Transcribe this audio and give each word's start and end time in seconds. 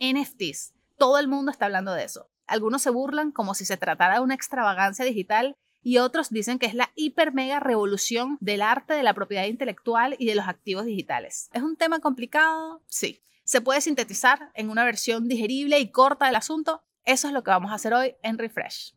NFTs. 0.00 0.74
Todo 0.96 1.18
el 1.18 1.28
mundo 1.28 1.50
está 1.50 1.66
hablando 1.66 1.92
de 1.92 2.04
eso. 2.04 2.28
Algunos 2.46 2.82
se 2.82 2.90
burlan 2.90 3.30
como 3.30 3.54
si 3.54 3.64
se 3.64 3.76
tratara 3.76 4.14
de 4.14 4.20
una 4.20 4.34
extravagancia 4.34 5.04
digital 5.04 5.56
y 5.82 5.98
otros 5.98 6.30
dicen 6.30 6.58
que 6.58 6.66
es 6.66 6.74
la 6.74 6.90
hiper 6.96 7.32
mega 7.32 7.60
revolución 7.60 8.36
del 8.40 8.62
arte 8.62 8.94
de 8.94 9.02
la 9.02 9.14
propiedad 9.14 9.44
intelectual 9.44 10.16
y 10.18 10.26
de 10.26 10.34
los 10.34 10.48
activos 10.48 10.84
digitales. 10.84 11.50
¿Es 11.52 11.62
un 11.62 11.76
tema 11.76 12.00
complicado? 12.00 12.82
Sí. 12.88 13.22
¿Se 13.44 13.60
puede 13.60 13.80
sintetizar 13.80 14.50
en 14.54 14.70
una 14.70 14.84
versión 14.84 15.28
digerible 15.28 15.78
y 15.78 15.90
corta 15.90 16.26
del 16.26 16.36
asunto? 16.36 16.82
Eso 17.04 17.28
es 17.28 17.32
lo 17.32 17.42
que 17.42 17.50
vamos 17.50 17.72
a 17.72 17.76
hacer 17.76 17.94
hoy 17.94 18.16
en 18.22 18.36
Refresh. 18.36 18.94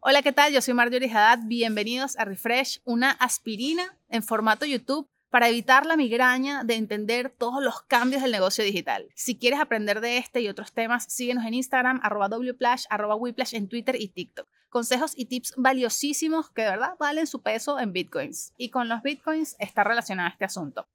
Hola, 0.00 0.22
¿qué 0.22 0.32
tal? 0.32 0.52
Yo 0.52 0.62
soy 0.62 0.74
Marjorie 0.74 1.10
Haddad. 1.10 1.40
Bienvenidos 1.46 2.16
a 2.18 2.24
Refresh, 2.24 2.80
una 2.84 3.10
aspirina 3.10 3.98
en 4.08 4.22
formato 4.22 4.64
YouTube 4.64 5.10
para 5.28 5.48
evitar 5.48 5.86
la 5.86 5.96
migraña 5.96 6.62
de 6.62 6.76
entender 6.76 7.34
todos 7.36 7.60
los 7.60 7.82
cambios 7.82 8.22
del 8.22 8.30
negocio 8.30 8.62
digital. 8.62 9.08
Si 9.16 9.36
quieres 9.36 9.58
aprender 9.58 10.00
de 10.00 10.18
este 10.18 10.40
y 10.40 10.48
otros 10.48 10.72
temas, 10.72 11.04
síguenos 11.08 11.44
en 11.44 11.54
Instagram, 11.54 11.98
arroba 12.04 12.28
wplash, 12.28 12.84
arroba 12.90 13.16
en 13.50 13.68
Twitter 13.68 13.96
y 14.00 14.06
TikTok. 14.06 14.48
Consejos 14.68 15.14
y 15.16 15.26
tips 15.26 15.54
valiosísimos 15.56 16.48
que 16.50 16.62
de 16.62 16.70
verdad 16.70 16.94
valen 17.00 17.26
su 17.26 17.42
peso 17.42 17.80
en 17.80 17.92
bitcoins. 17.92 18.52
Y 18.56 18.70
con 18.70 18.88
los 18.88 19.02
bitcoins 19.02 19.56
está 19.58 19.82
relacionado 19.82 20.28
este 20.28 20.44
asunto. 20.44 20.86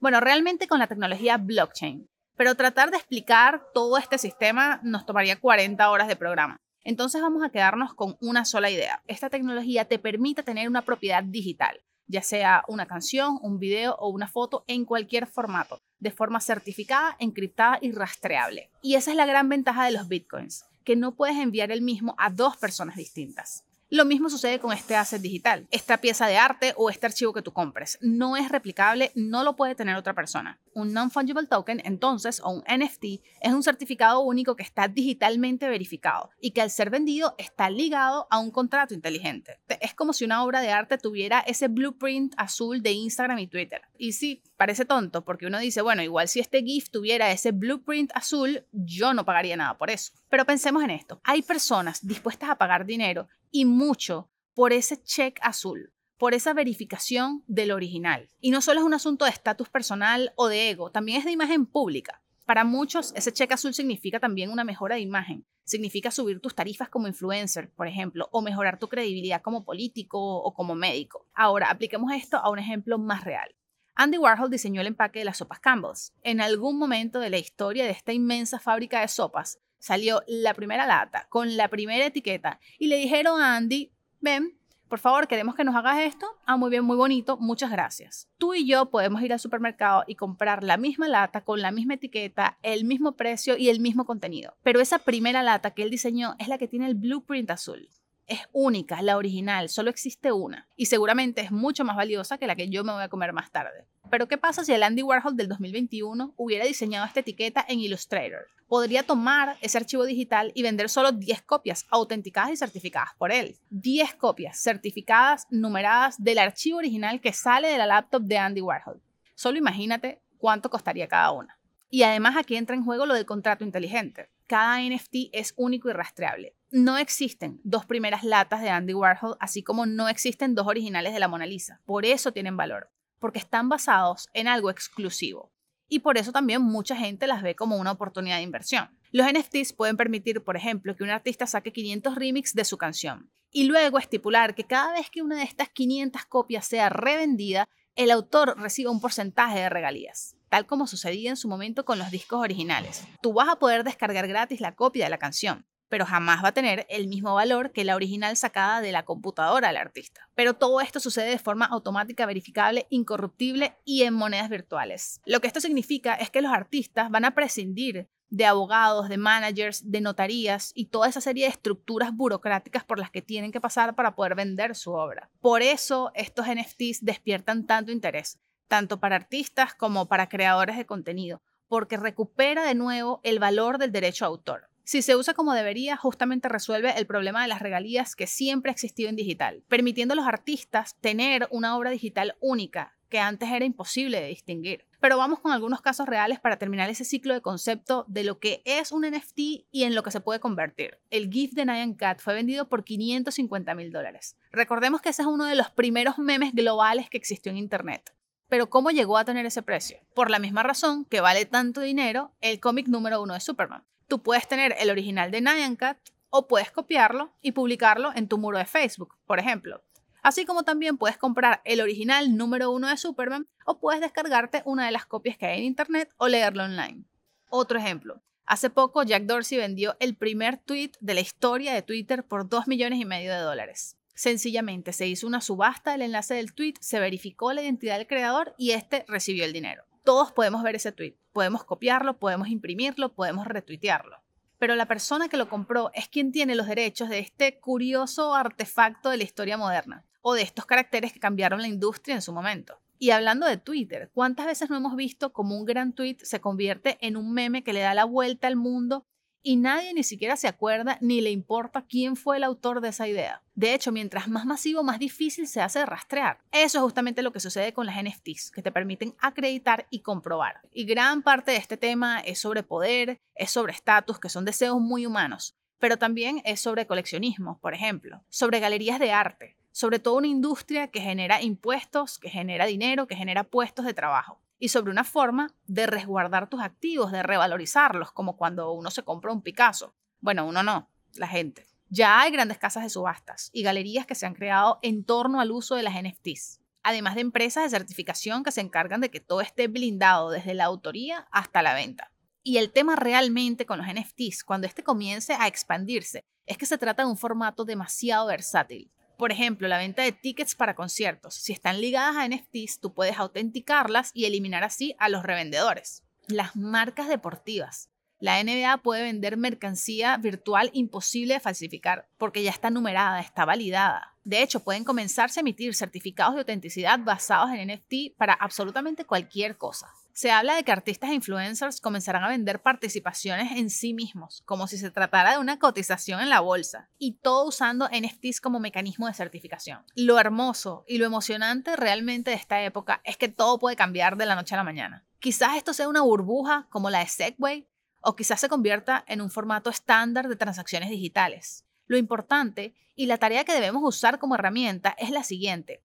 Bueno, 0.00 0.20
realmente 0.20 0.68
con 0.68 0.80
la 0.80 0.86
tecnología 0.86 1.38
blockchain. 1.38 2.06
Pero 2.36 2.54
tratar 2.56 2.90
de 2.90 2.98
explicar 2.98 3.62
todo 3.72 3.96
este 3.96 4.18
sistema 4.18 4.80
nos 4.82 5.06
tomaría 5.06 5.40
40 5.40 5.90
horas 5.90 6.08
de 6.08 6.16
programa. 6.16 6.60
Entonces 6.84 7.20
vamos 7.20 7.42
a 7.42 7.50
quedarnos 7.50 7.94
con 7.94 8.16
una 8.20 8.44
sola 8.44 8.70
idea. 8.70 9.02
Esta 9.06 9.30
tecnología 9.30 9.86
te 9.86 9.98
permite 9.98 10.42
tener 10.42 10.68
una 10.68 10.82
propiedad 10.82 11.22
digital 11.22 11.80
ya 12.10 12.22
sea 12.22 12.64
una 12.66 12.86
canción, 12.86 13.38
un 13.40 13.60
video 13.60 13.94
o 13.94 14.08
una 14.08 14.26
foto 14.26 14.64
en 14.66 14.84
cualquier 14.84 15.28
formato, 15.28 15.80
de 16.00 16.10
forma 16.10 16.40
certificada, 16.40 17.14
encriptada 17.20 17.78
y 17.80 17.92
rastreable. 17.92 18.68
Y 18.82 18.96
esa 18.96 19.12
es 19.12 19.16
la 19.16 19.26
gran 19.26 19.48
ventaja 19.48 19.84
de 19.84 19.92
los 19.92 20.08
bitcoins, 20.08 20.64
que 20.84 20.96
no 20.96 21.14
puedes 21.14 21.36
enviar 21.36 21.70
el 21.70 21.82
mismo 21.82 22.16
a 22.18 22.30
dos 22.30 22.56
personas 22.56 22.96
distintas. 22.96 23.64
Lo 23.92 24.04
mismo 24.04 24.30
sucede 24.30 24.60
con 24.60 24.72
este 24.72 24.94
asset 24.94 25.20
digital, 25.20 25.66
esta 25.72 25.96
pieza 25.96 26.28
de 26.28 26.36
arte 26.36 26.74
o 26.76 26.90
este 26.90 27.06
archivo 27.06 27.32
que 27.32 27.42
tú 27.42 27.52
compres. 27.52 27.98
No 28.00 28.36
es 28.36 28.48
replicable, 28.48 29.10
no 29.16 29.42
lo 29.42 29.56
puede 29.56 29.74
tener 29.74 29.96
otra 29.96 30.14
persona. 30.14 30.60
Un 30.74 30.92
non-fungible 30.92 31.48
token, 31.48 31.82
entonces, 31.84 32.40
o 32.44 32.50
un 32.50 32.62
NFT, 32.68 33.04
es 33.40 33.52
un 33.52 33.64
certificado 33.64 34.20
único 34.20 34.54
que 34.54 34.62
está 34.62 34.86
digitalmente 34.86 35.68
verificado 35.68 36.30
y 36.40 36.52
que 36.52 36.62
al 36.62 36.70
ser 36.70 36.88
vendido 36.88 37.34
está 37.36 37.68
ligado 37.68 38.28
a 38.30 38.38
un 38.38 38.52
contrato 38.52 38.94
inteligente. 38.94 39.58
Es 39.80 39.92
como 39.92 40.12
si 40.12 40.24
una 40.24 40.44
obra 40.44 40.60
de 40.60 40.70
arte 40.70 40.96
tuviera 40.96 41.40
ese 41.40 41.66
blueprint 41.66 42.34
azul 42.36 42.82
de 42.82 42.92
Instagram 42.92 43.40
y 43.40 43.48
Twitter. 43.48 43.82
Y 43.98 44.12
sí, 44.12 44.40
parece 44.56 44.84
tonto 44.84 45.24
porque 45.24 45.46
uno 45.46 45.58
dice, 45.58 45.82
bueno, 45.82 46.04
igual 46.04 46.28
si 46.28 46.38
este 46.38 46.62
GIF 46.62 46.90
tuviera 46.90 47.32
ese 47.32 47.50
blueprint 47.50 48.12
azul, 48.14 48.64
yo 48.70 49.14
no 49.14 49.24
pagaría 49.24 49.56
nada 49.56 49.76
por 49.78 49.90
eso. 49.90 50.12
Pero 50.28 50.46
pensemos 50.46 50.84
en 50.84 50.90
esto, 50.90 51.20
hay 51.24 51.42
personas 51.42 52.06
dispuestas 52.06 52.50
a 52.50 52.56
pagar 52.56 52.86
dinero 52.86 53.26
y 53.50 53.64
mucho 53.64 54.30
por 54.54 54.72
ese 54.72 55.02
check 55.02 55.38
azul, 55.42 55.92
por 56.16 56.34
esa 56.34 56.52
verificación 56.52 57.44
del 57.46 57.72
original. 57.72 58.28
Y 58.40 58.50
no 58.50 58.60
solo 58.60 58.80
es 58.80 58.86
un 58.86 58.94
asunto 58.94 59.24
de 59.24 59.30
estatus 59.30 59.68
personal 59.68 60.32
o 60.36 60.48
de 60.48 60.70
ego, 60.70 60.90
también 60.90 61.18
es 61.18 61.24
de 61.24 61.32
imagen 61.32 61.66
pública. 61.66 62.22
Para 62.44 62.64
muchos, 62.64 63.12
ese 63.14 63.32
check 63.32 63.52
azul 63.52 63.74
significa 63.74 64.18
también 64.18 64.50
una 64.50 64.64
mejora 64.64 64.96
de 64.96 65.02
imagen. 65.02 65.46
Significa 65.64 66.10
subir 66.10 66.40
tus 66.40 66.54
tarifas 66.54 66.88
como 66.88 67.06
influencer, 67.06 67.70
por 67.70 67.86
ejemplo, 67.86 68.28
o 68.32 68.42
mejorar 68.42 68.78
tu 68.78 68.88
credibilidad 68.88 69.40
como 69.40 69.64
político 69.64 70.18
o 70.18 70.52
como 70.52 70.74
médico. 70.74 71.28
Ahora, 71.32 71.70
apliquemos 71.70 72.12
esto 72.12 72.38
a 72.38 72.50
un 72.50 72.58
ejemplo 72.58 72.98
más 72.98 73.22
real. 73.22 73.54
Andy 73.94 74.18
Warhol 74.18 74.50
diseñó 74.50 74.80
el 74.80 74.88
empaque 74.88 75.20
de 75.20 75.26
las 75.26 75.36
sopas 75.36 75.60
Campbell's. 75.60 76.12
En 76.22 76.40
algún 76.40 76.78
momento 76.78 77.20
de 77.20 77.30
la 77.30 77.38
historia 77.38 77.84
de 77.84 77.90
esta 77.90 78.12
inmensa 78.12 78.58
fábrica 78.58 79.00
de 79.00 79.08
sopas, 79.08 79.60
salió 79.80 80.22
la 80.28 80.54
primera 80.54 80.86
lata 80.86 81.26
con 81.28 81.56
la 81.56 81.66
primera 81.66 82.06
etiqueta 82.06 82.60
y 82.78 82.86
le 82.86 82.96
dijeron 82.96 83.40
a 83.40 83.56
Andy, 83.56 83.90
ven, 84.20 84.56
por 84.88 84.98
favor, 84.98 85.28
queremos 85.28 85.54
que 85.54 85.62
nos 85.62 85.76
hagas 85.76 86.00
esto. 86.00 86.26
Ah, 86.46 86.56
muy 86.56 86.68
bien, 86.68 86.84
muy 86.84 86.96
bonito, 86.96 87.36
muchas 87.36 87.70
gracias. 87.70 88.28
Tú 88.38 88.54
y 88.54 88.66
yo 88.66 88.90
podemos 88.90 89.22
ir 89.22 89.32
al 89.32 89.38
supermercado 89.38 90.02
y 90.06 90.16
comprar 90.16 90.64
la 90.64 90.76
misma 90.76 91.08
lata 91.08 91.42
con 91.42 91.60
la 91.60 91.70
misma 91.70 91.94
etiqueta, 91.94 92.58
el 92.62 92.84
mismo 92.84 93.12
precio 93.12 93.56
y 93.56 93.68
el 93.68 93.78
mismo 93.78 94.04
contenido. 94.04 94.56
Pero 94.62 94.80
esa 94.80 94.98
primera 94.98 95.42
lata 95.42 95.70
que 95.70 95.84
él 95.84 95.90
diseñó 95.90 96.34
es 96.38 96.48
la 96.48 96.58
que 96.58 96.66
tiene 96.68 96.86
el 96.86 96.96
blueprint 96.96 97.50
azul 97.50 97.88
es 98.30 98.48
única, 98.52 99.02
la 99.02 99.16
original, 99.16 99.68
solo 99.68 99.90
existe 99.90 100.30
una. 100.30 100.68
Y 100.76 100.86
seguramente 100.86 101.40
es 101.40 101.50
mucho 101.50 101.84
más 101.84 101.96
valiosa 101.96 102.38
que 102.38 102.46
la 102.46 102.54
que 102.54 102.68
yo 102.68 102.84
me 102.84 102.92
voy 102.92 103.02
a 103.02 103.08
comer 103.08 103.32
más 103.32 103.50
tarde. 103.50 103.86
Pero 104.08 104.28
¿qué 104.28 104.38
pasa 104.38 104.64
si 104.64 104.72
el 104.72 104.84
Andy 104.84 105.02
Warhol 105.02 105.36
del 105.36 105.48
2021 105.48 106.34
hubiera 106.36 106.64
diseñado 106.64 107.04
esta 107.06 107.20
etiqueta 107.20 107.66
en 107.68 107.80
Illustrator? 107.80 108.46
Podría 108.68 109.02
tomar 109.02 109.56
ese 109.60 109.78
archivo 109.78 110.04
digital 110.04 110.52
y 110.54 110.62
vender 110.62 110.88
solo 110.88 111.10
10 111.10 111.42
copias 111.42 111.86
autenticadas 111.90 112.52
y 112.52 112.56
certificadas 112.56 113.10
por 113.18 113.32
él. 113.32 113.56
10 113.70 114.14
copias 114.14 114.62
certificadas, 114.62 115.48
numeradas 115.50 116.22
del 116.22 116.38
archivo 116.38 116.78
original 116.78 117.20
que 117.20 117.32
sale 117.32 117.66
de 117.66 117.78
la 117.78 117.86
laptop 117.86 118.22
de 118.22 118.38
Andy 118.38 118.60
Warhol. 118.60 119.02
Solo 119.34 119.58
imagínate 119.58 120.22
cuánto 120.38 120.70
costaría 120.70 121.08
cada 121.08 121.32
una. 121.32 121.58
Y 121.90 122.04
además 122.04 122.36
aquí 122.36 122.54
entra 122.54 122.76
en 122.76 122.84
juego 122.84 123.06
lo 123.06 123.14
del 123.14 123.26
contrato 123.26 123.64
inteligente. 123.64 124.30
Cada 124.46 124.80
NFT 124.80 125.30
es 125.32 125.52
único 125.56 125.90
y 125.90 125.92
rastreable. 125.92 126.54
No 126.72 126.98
existen 126.98 127.60
dos 127.64 127.84
primeras 127.84 128.22
latas 128.22 128.62
de 128.62 128.70
Andy 128.70 128.94
Warhol, 128.94 129.36
así 129.40 129.64
como 129.64 129.86
no 129.86 130.08
existen 130.08 130.54
dos 130.54 130.68
originales 130.68 131.12
de 131.12 131.18
la 131.18 131.26
Mona 131.26 131.44
Lisa. 131.44 131.80
Por 131.84 132.04
eso 132.04 132.32
tienen 132.32 132.56
valor, 132.56 132.92
porque 133.18 133.40
están 133.40 133.68
basados 133.68 134.28
en 134.34 134.46
algo 134.46 134.70
exclusivo. 134.70 135.52
Y 135.88 135.98
por 135.98 136.16
eso 136.16 136.30
también 136.30 136.62
mucha 136.62 136.94
gente 136.94 137.26
las 137.26 137.42
ve 137.42 137.56
como 137.56 137.76
una 137.76 137.90
oportunidad 137.90 138.36
de 138.36 138.42
inversión. 138.42 138.96
Los 139.10 139.26
NFTs 139.26 139.72
pueden 139.72 139.96
permitir, 139.96 140.44
por 140.44 140.56
ejemplo, 140.56 140.94
que 140.94 141.02
un 141.02 141.10
artista 141.10 141.48
saque 141.48 141.72
500 141.72 142.14
remix 142.14 142.54
de 142.54 142.64
su 142.64 142.78
canción 142.78 143.32
y 143.50 143.64
luego 143.64 143.98
estipular 143.98 144.54
que 144.54 144.62
cada 144.62 144.92
vez 144.92 145.10
que 145.10 145.22
una 145.22 145.38
de 145.38 145.42
estas 145.42 145.70
500 145.70 146.24
copias 146.26 146.66
sea 146.66 146.88
revendida, 146.88 147.68
el 147.96 148.12
autor 148.12 148.56
reciba 148.56 148.92
un 148.92 149.00
porcentaje 149.00 149.58
de 149.58 149.68
regalías 149.68 150.36
tal 150.50 150.66
como 150.66 150.86
sucedía 150.86 151.30
en 151.30 151.36
su 151.36 151.48
momento 151.48 151.84
con 151.84 151.98
los 151.98 152.10
discos 152.10 152.40
originales. 152.40 153.04
Tú 153.22 153.32
vas 153.32 153.48
a 153.48 153.60
poder 153.60 153.84
descargar 153.84 154.26
gratis 154.26 154.60
la 154.60 154.74
copia 154.74 155.04
de 155.04 155.10
la 155.10 155.18
canción, 155.18 155.64
pero 155.90 156.06
jamás 156.06 156.42
va 156.42 156.48
a 156.48 156.54
tener 156.54 156.86
el 156.88 157.06
mismo 157.06 157.34
valor 157.34 157.72
que 157.72 157.84
la 157.84 157.96
original 157.96 158.34
sacada 158.38 158.80
de 158.80 158.92
la 158.92 159.04
computadora 159.04 159.68
del 159.68 159.76
artista. 159.76 160.30
Pero 160.34 160.54
todo 160.54 160.80
esto 160.80 161.00
sucede 161.00 161.28
de 161.28 161.38
forma 161.38 161.66
automática, 161.66 162.24
verificable, 162.24 162.86
incorruptible 162.88 163.76
y 163.84 164.04
en 164.04 164.14
monedas 164.14 164.48
virtuales. 164.48 165.20
Lo 165.26 165.40
que 165.40 165.48
esto 165.48 165.60
significa 165.60 166.14
es 166.14 166.30
que 166.30 166.40
los 166.40 166.52
artistas 166.52 167.10
van 167.10 167.26
a 167.26 167.34
prescindir 167.34 168.08
de 168.30 168.46
abogados, 168.46 169.10
de 169.10 169.18
managers, 169.18 169.90
de 169.90 170.00
notarías 170.00 170.72
y 170.74 170.86
toda 170.86 171.08
esa 171.08 171.20
serie 171.20 171.44
de 171.44 171.50
estructuras 171.50 172.14
burocráticas 172.14 172.84
por 172.84 172.98
las 172.98 173.10
que 173.10 173.20
tienen 173.20 173.52
que 173.52 173.60
pasar 173.60 173.94
para 173.94 174.14
poder 174.14 174.36
vender 174.36 174.76
su 174.76 174.92
obra. 174.92 175.28
Por 175.40 175.60
eso 175.60 176.12
estos 176.14 176.46
NFTs 176.46 177.04
despiertan 177.04 177.66
tanto 177.66 177.92
interés 177.92 178.38
tanto 178.70 179.00
para 179.00 179.16
artistas 179.16 179.74
como 179.74 180.06
para 180.06 180.28
creadores 180.28 180.76
de 180.76 180.86
contenido, 180.86 181.42
porque 181.66 181.96
recupera 181.96 182.64
de 182.64 182.76
nuevo 182.76 183.20
el 183.24 183.40
valor 183.40 183.78
del 183.78 183.90
derecho 183.90 184.24
a 184.24 184.28
autor. 184.28 184.69
Si 184.84 185.02
se 185.02 185.16
usa 185.16 185.34
como 185.34 185.54
debería, 185.54 185.96
justamente 185.96 186.48
resuelve 186.48 186.94
el 186.96 187.06
problema 187.06 187.42
de 187.42 187.48
las 187.48 187.60
regalías 187.60 188.16
que 188.16 188.26
siempre 188.26 188.70
ha 188.70 188.74
existido 188.74 189.08
en 189.08 189.16
digital, 189.16 189.62
permitiendo 189.68 190.12
a 190.12 190.16
los 190.16 190.26
artistas 190.26 190.96
tener 191.00 191.48
una 191.50 191.76
obra 191.76 191.90
digital 191.90 192.36
única 192.40 192.96
que 193.10 193.18
antes 193.18 193.50
era 193.50 193.64
imposible 193.64 194.20
de 194.20 194.28
distinguir. 194.28 194.86
Pero 195.00 195.18
vamos 195.18 195.40
con 195.40 195.52
algunos 195.52 195.82
casos 195.82 196.06
reales 196.06 196.40
para 196.40 196.58
terminar 196.58 196.88
ese 196.88 197.04
ciclo 197.04 197.34
de 197.34 197.42
concepto 197.42 198.04
de 198.08 198.24
lo 198.24 198.38
que 198.38 198.62
es 198.64 198.92
un 198.92 199.02
NFT 199.02 199.38
y 199.70 199.84
en 199.84 199.94
lo 199.94 200.02
que 200.02 200.10
se 200.10 200.20
puede 200.20 200.40
convertir. 200.40 200.98
El 201.10 201.30
GIF 201.30 201.52
de 201.52 201.66
Nyan 201.66 201.94
Cat 201.94 202.20
fue 202.20 202.34
vendido 202.34 202.68
por 202.68 202.84
550 202.84 203.74
mil 203.74 203.90
dólares. 203.90 204.36
Recordemos 204.52 205.00
que 205.00 205.08
ese 205.10 205.22
es 205.22 205.28
uno 205.28 205.44
de 205.44 205.56
los 205.56 205.70
primeros 205.70 206.18
memes 206.18 206.54
globales 206.54 207.10
que 207.10 207.18
existió 207.18 207.50
en 207.50 207.58
Internet. 207.58 208.14
Pero 208.48 208.68
¿cómo 208.68 208.90
llegó 208.90 209.16
a 209.16 209.24
tener 209.24 209.46
ese 209.46 209.62
precio? 209.62 209.98
Por 210.14 210.30
la 210.30 210.38
misma 210.38 210.62
razón 210.62 211.04
que 211.04 211.20
vale 211.20 211.46
tanto 211.46 211.80
dinero 211.80 212.32
el 212.40 212.60
cómic 212.60 212.88
número 212.88 213.22
uno 213.22 213.34
de 213.34 213.40
Superman. 213.40 213.84
Tú 214.10 214.20
puedes 214.20 214.48
tener 214.48 214.74
el 214.80 214.90
original 214.90 215.30
de 215.30 215.40
Nyan 215.40 215.76
Cat 215.76 215.96
o 216.30 216.48
puedes 216.48 216.72
copiarlo 216.72 217.32
y 217.40 217.52
publicarlo 217.52 218.10
en 218.16 218.26
tu 218.26 218.38
muro 218.38 218.58
de 218.58 218.64
Facebook, 218.64 219.14
por 219.24 219.38
ejemplo. 219.38 219.84
Así 220.20 220.44
como 220.44 220.64
también 220.64 220.98
puedes 220.98 221.16
comprar 221.16 221.62
el 221.64 221.80
original 221.80 222.36
número 222.36 222.72
uno 222.72 222.88
de 222.88 222.96
Superman 222.96 223.46
o 223.64 223.78
puedes 223.78 224.00
descargarte 224.00 224.62
una 224.64 224.84
de 224.84 224.90
las 224.90 225.06
copias 225.06 225.38
que 225.38 225.46
hay 225.46 225.60
en 225.60 225.64
Internet 225.64 226.12
o 226.16 226.26
leerlo 226.26 226.64
online. 226.64 227.04
Otro 227.50 227.78
ejemplo. 227.78 228.20
Hace 228.46 228.68
poco 228.68 229.04
Jack 229.04 229.26
Dorsey 229.26 229.58
vendió 229.58 229.96
el 230.00 230.16
primer 230.16 230.56
tweet 230.56 230.90
de 230.98 231.14
la 231.14 231.20
historia 231.20 231.72
de 231.72 231.82
Twitter 231.82 232.24
por 232.24 232.48
2 232.48 232.66
millones 232.66 232.98
y 232.98 233.04
medio 233.04 233.32
de 233.32 233.38
dólares. 233.38 233.96
Sencillamente 234.16 234.92
se 234.92 235.06
hizo 235.06 235.28
una 235.28 235.40
subasta 235.40 235.92
del 235.92 236.02
enlace 236.02 236.34
del 236.34 236.52
tweet, 236.52 236.74
se 236.80 236.98
verificó 236.98 237.52
la 237.52 237.62
identidad 237.62 237.98
del 237.98 238.08
creador 238.08 238.56
y 238.58 238.72
este 238.72 239.04
recibió 239.06 239.44
el 239.44 239.52
dinero. 239.52 239.84
Todos 240.04 240.32
podemos 240.32 240.62
ver 240.62 240.76
ese 240.76 240.92
tweet, 240.92 241.16
podemos 241.32 241.64
copiarlo, 241.64 242.18
podemos 242.18 242.48
imprimirlo, 242.48 243.14
podemos 243.14 243.46
retuitearlo. 243.46 244.18
Pero 244.58 244.74
la 244.74 244.86
persona 244.86 245.28
que 245.28 245.36
lo 245.36 245.48
compró 245.48 245.90
es 245.94 246.08
quien 246.08 246.32
tiene 246.32 246.54
los 246.54 246.66
derechos 246.66 247.08
de 247.08 247.18
este 247.18 247.58
curioso 247.60 248.34
artefacto 248.34 249.10
de 249.10 249.16
la 249.16 249.24
historia 249.24 249.56
moderna. 249.56 250.04
o 250.22 250.34
de 250.34 250.42
estos 250.42 250.66
caracteres 250.66 251.14
que 251.14 251.18
cambiaron 251.18 251.62
la 251.62 251.68
industria 251.68 252.14
en 252.14 252.20
su 252.20 252.34
momento. 252.34 252.78
Y 252.98 253.10
hablando 253.12 253.46
de 253.46 253.56
Twitter, 253.56 254.10
¿cuántas 254.12 254.44
veces 254.44 254.68
no 254.68 254.76
hemos 254.76 254.94
visto 254.94 255.32
cómo 255.32 255.56
un 255.56 255.64
gran 255.64 255.94
tweet 255.94 256.18
se 256.22 256.42
convierte 256.42 256.98
en 257.00 257.16
un 257.16 257.32
meme 257.32 257.64
que 257.64 257.72
le 257.72 257.80
da 257.80 257.94
la 257.94 258.04
vuelta 258.04 258.46
al 258.46 258.56
mundo 258.56 259.06
y 259.42 259.56
nadie 259.56 259.94
ni 259.94 260.02
siquiera 260.02 260.36
se 260.36 260.48
acuerda 260.48 260.98
ni 261.00 261.20
le 261.20 261.30
importa 261.30 261.84
quién 261.88 262.16
fue 262.16 262.36
el 262.36 262.44
autor 262.44 262.80
de 262.80 262.88
esa 262.90 263.08
idea. 263.08 263.42
De 263.54 263.74
hecho, 263.74 263.92
mientras 263.92 264.28
más 264.28 264.44
masivo, 264.44 264.82
más 264.82 264.98
difícil 264.98 265.46
se 265.46 265.60
hace 265.60 265.84
rastrear. 265.86 266.38
Eso 266.52 266.78
es 266.78 266.84
justamente 266.84 267.22
lo 267.22 267.32
que 267.32 267.40
sucede 267.40 267.72
con 267.72 267.86
las 267.86 268.02
NFTs, 268.02 268.50
que 268.50 268.62
te 268.62 268.72
permiten 268.72 269.14
acreditar 269.18 269.86
y 269.90 270.00
comprobar. 270.00 270.60
Y 270.72 270.84
gran 270.84 271.22
parte 271.22 271.52
de 271.52 271.56
este 271.56 271.76
tema 271.76 272.20
es 272.20 272.38
sobre 272.38 272.62
poder, 272.62 273.20
es 273.34 273.50
sobre 273.50 273.72
estatus, 273.72 274.18
que 274.18 274.28
son 274.28 274.44
deseos 274.44 274.80
muy 274.80 275.06
humanos, 275.06 275.56
pero 275.78 275.96
también 275.96 276.42
es 276.44 276.60
sobre 276.60 276.86
coleccionismo, 276.86 277.58
por 277.60 277.74
ejemplo, 277.74 278.22
sobre 278.28 278.60
galerías 278.60 278.98
de 278.98 279.12
arte, 279.12 279.56
sobre 279.72 279.98
toda 279.98 280.18
una 280.18 280.26
industria 280.26 280.88
que 280.88 281.00
genera 281.00 281.42
impuestos, 281.42 282.18
que 282.18 282.28
genera 282.28 282.66
dinero, 282.66 283.06
que 283.06 283.16
genera 283.16 283.44
puestos 283.44 283.84
de 283.86 283.94
trabajo 283.94 284.40
y 284.60 284.68
sobre 284.68 284.92
una 284.92 285.04
forma 285.04 285.52
de 285.66 285.86
resguardar 285.86 286.48
tus 286.48 286.60
activos, 286.60 287.10
de 287.10 287.24
revalorizarlos, 287.24 288.12
como 288.12 288.36
cuando 288.36 288.72
uno 288.72 288.90
se 288.90 289.02
compra 289.02 289.32
un 289.32 289.42
Picasso. 289.42 289.94
Bueno, 290.20 290.46
uno 290.46 290.62
no, 290.62 290.88
la 291.14 291.26
gente. 291.26 291.66
Ya 291.88 292.20
hay 292.20 292.30
grandes 292.30 292.58
casas 292.58 292.84
de 292.84 292.90
subastas 292.90 293.50
y 293.52 293.62
galerías 293.62 294.06
que 294.06 294.14
se 294.14 294.26
han 294.26 294.34
creado 294.34 294.78
en 294.82 295.02
torno 295.02 295.40
al 295.40 295.50
uso 295.50 295.74
de 295.74 295.82
las 295.82 295.94
NFTs, 296.00 296.60
además 296.82 297.14
de 297.14 297.22
empresas 297.22 297.64
de 297.64 297.76
certificación 297.76 298.44
que 298.44 298.52
se 298.52 298.60
encargan 298.60 299.00
de 299.00 299.10
que 299.10 299.18
todo 299.18 299.40
esté 299.40 299.66
blindado 299.66 300.30
desde 300.30 300.54
la 300.54 300.66
autoría 300.66 301.26
hasta 301.32 301.62
la 301.62 301.74
venta. 301.74 302.12
Y 302.42 302.58
el 302.58 302.70
tema 302.70 302.96
realmente 302.96 303.66
con 303.66 303.78
los 303.78 303.86
NFTs, 303.86 304.44
cuando 304.44 304.66
este 304.66 304.84
comience 304.84 305.34
a 305.34 305.48
expandirse, 305.48 306.24
es 306.46 306.58
que 306.58 306.66
se 306.66 306.78
trata 306.78 307.02
de 307.02 307.10
un 307.10 307.16
formato 307.16 307.64
demasiado 307.64 308.26
versátil. 308.26 308.92
Por 309.20 309.32
ejemplo, 309.32 309.68
la 309.68 309.76
venta 309.76 310.00
de 310.00 310.12
tickets 310.12 310.54
para 310.54 310.74
conciertos. 310.74 311.34
Si 311.34 311.52
están 311.52 311.78
ligadas 311.82 312.16
a 312.16 312.26
NFTs, 312.26 312.80
tú 312.80 312.94
puedes 312.94 313.18
autenticarlas 313.18 314.12
y 314.14 314.24
eliminar 314.24 314.64
así 314.64 314.96
a 314.98 315.10
los 315.10 315.24
revendedores. 315.24 316.04
Las 316.26 316.56
marcas 316.56 317.06
deportivas. 317.06 317.89
La 318.20 318.42
NBA 318.44 318.82
puede 318.82 319.02
vender 319.02 319.38
mercancía 319.38 320.18
virtual 320.18 320.68
imposible 320.74 321.34
de 321.34 321.40
falsificar 321.40 322.06
porque 322.18 322.42
ya 322.42 322.50
está 322.50 322.68
numerada, 322.68 323.20
está 323.20 323.46
validada. 323.46 324.14
De 324.24 324.42
hecho, 324.42 324.60
pueden 324.60 324.84
comenzarse 324.84 325.40
a 325.40 325.42
emitir 325.42 325.74
certificados 325.74 326.34
de 326.34 326.40
autenticidad 326.40 326.98
basados 326.98 327.50
en 327.50 327.68
NFT 327.68 328.16
para 328.18 328.34
absolutamente 328.34 329.06
cualquier 329.06 329.56
cosa. 329.56 329.88
Se 330.12 330.30
habla 330.30 330.54
de 330.54 330.64
que 330.64 330.72
artistas 330.72 331.08
e 331.08 331.14
influencers 331.14 331.80
comenzarán 331.80 332.22
a 332.22 332.28
vender 332.28 332.60
participaciones 332.60 333.52
en 333.52 333.70
sí 333.70 333.94
mismos, 333.94 334.42
como 334.44 334.66
si 334.66 334.76
se 334.76 334.90
tratara 334.90 335.32
de 335.32 335.38
una 335.38 335.58
cotización 335.58 336.20
en 336.20 336.28
la 336.28 336.40
bolsa, 336.40 336.90
y 336.98 337.12
todo 337.22 337.46
usando 337.46 337.88
NFTs 337.88 338.42
como 338.42 338.60
mecanismo 338.60 339.06
de 339.06 339.14
certificación. 339.14 339.82
Lo 339.94 340.18
hermoso 340.18 340.84
y 340.86 340.98
lo 340.98 341.06
emocionante 341.06 341.74
realmente 341.74 342.32
de 342.32 342.36
esta 342.36 342.62
época 342.62 343.00
es 343.04 343.16
que 343.16 343.28
todo 343.28 343.58
puede 343.58 343.76
cambiar 343.76 344.18
de 344.18 344.26
la 344.26 344.34
noche 344.34 344.54
a 344.54 344.58
la 344.58 344.64
mañana. 344.64 345.06
Quizás 345.20 345.56
esto 345.56 345.72
sea 345.72 345.88
una 345.88 346.02
burbuja 346.02 346.66
como 346.68 346.90
la 346.90 346.98
de 346.98 347.06
Segway, 347.06 347.66
o 348.00 348.16
quizás 348.16 348.40
se 348.40 348.48
convierta 348.48 349.04
en 349.06 349.20
un 349.20 349.30
formato 349.30 349.70
estándar 349.70 350.28
de 350.28 350.36
transacciones 350.36 350.90
digitales. 350.90 351.64
Lo 351.86 351.96
importante 351.96 352.74
y 352.94 353.06
la 353.06 353.18
tarea 353.18 353.44
que 353.44 353.52
debemos 353.52 353.82
usar 353.84 354.18
como 354.18 354.34
herramienta 354.34 354.94
es 354.98 355.10
la 355.10 355.24
siguiente 355.24 355.82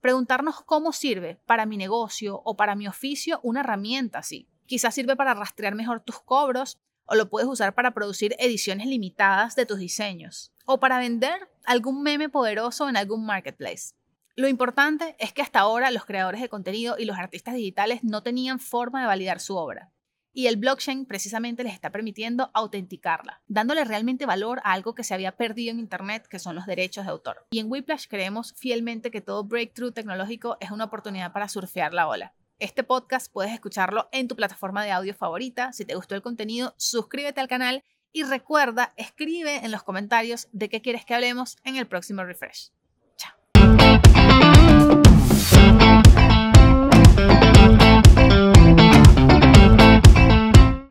Preguntarnos 0.00 0.62
cómo 0.62 0.92
sirve 0.92 1.40
para 1.44 1.66
mi 1.66 1.76
negocio 1.76 2.40
o 2.44 2.56
para 2.56 2.76
mi 2.76 2.86
oficio 2.86 3.40
una 3.42 3.60
herramienta 3.60 4.20
así. 4.20 4.48
Quizás 4.66 4.94
sirve 4.94 5.16
para 5.16 5.34
rastrear 5.34 5.74
mejor 5.74 6.00
tus 6.00 6.20
cobros 6.20 6.78
o 7.04 7.16
lo 7.16 7.28
puedes 7.28 7.48
usar 7.48 7.74
para 7.74 7.94
producir 7.94 8.36
ediciones 8.38 8.86
limitadas 8.86 9.56
de 9.56 9.66
tus 9.66 9.78
diseños 9.78 10.52
o 10.66 10.78
para 10.78 10.98
vender 10.98 11.50
algún 11.64 12.02
meme 12.02 12.28
poderoso 12.28 12.88
en 12.88 12.96
algún 12.96 13.26
marketplace. 13.26 13.94
Lo 14.36 14.46
importante 14.46 15.16
es 15.18 15.32
que 15.32 15.42
hasta 15.42 15.60
ahora 15.60 15.90
los 15.90 16.04
creadores 16.04 16.40
de 16.40 16.48
contenido 16.48 16.94
y 16.96 17.04
los 17.04 17.18
artistas 17.18 17.54
digitales 17.54 18.04
no 18.04 18.22
tenían 18.22 18.60
forma 18.60 19.00
de 19.00 19.08
validar 19.08 19.40
su 19.40 19.56
obra 19.56 19.90
y 20.38 20.46
el 20.46 20.54
blockchain 20.54 21.04
precisamente 21.04 21.64
les 21.64 21.74
está 21.74 21.90
permitiendo 21.90 22.52
autenticarla, 22.54 23.42
dándole 23.48 23.82
realmente 23.84 24.24
valor 24.24 24.60
a 24.62 24.72
algo 24.72 24.94
que 24.94 25.02
se 25.02 25.12
había 25.12 25.36
perdido 25.36 25.72
en 25.72 25.80
Internet, 25.80 26.28
que 26.28 26.38
son 26.38 26.54
los 26.54 26.64
derechos 26.64 27.06
de 27.06 27.10
autor. 27.10 27.44
Y 27.50 27.58
en 27.58 27.68
Whiplash 27.68 28.06
creemos 28.06 28.54
fielmente 28.56 29.10
que 29.10 29.20
todo 29.20 29.42
breakthrough 29.42 29.92
tecnológico 29.92 30.56
es 30.60 30.70
una 30.70 30.84
oportunidad 30.84 31.32
para 31.32 31.48
surfear 31.48 31.92
la 31.92 32.06
ola. 32.06 32.34
Este 32.60 32.84
podcast 32.84 33.32
puedes 33.32 33.52
escucharlo 33.52 34.08
en 34.12 34.28
tu 34.28 34.36
plataforma 34.36 34.84
de 34.84 34.92
audio 34.92 35.12
favorita. 35.12 35.72
Si 35.72 35.84
te 35.84 35.96
gustó 35.96 36.14
el 36.14 36.22
contenido, 36.22 36.72
suscríbete 36.76 37.40
al 37.40 37.48
canal 37.48 37.82
y 38.12 38.22
recuerda, 38.22 38.92
escribe 38.96 39.56
en 39.64 39.72
los 39.72 39.82
comentarios 39.82 40.46
de 40.52 40.68
qué 40.68 40.80
quieres 40.80 41.04
que 41.04 41.14
hablemos 41.14 41.56
en 41.64 41.74
el 41.74 41.88
próximo 41.88 42.22
refresh. 42.22 42.70